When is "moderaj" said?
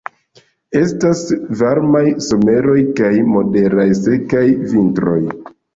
3.37-3.89